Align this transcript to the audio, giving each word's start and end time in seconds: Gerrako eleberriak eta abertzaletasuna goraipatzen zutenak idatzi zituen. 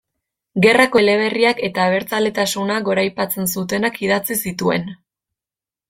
Gerrako 0.65 1.01
eleberriak 1.01 1.61
eta 1.67 1.85
abertzaletasuna 1.91 2.79
goraipatzen 2.89 3.53
zutenak 3.57 4.01
idatzi 4.09 4.43
zituen. 4.49 4.93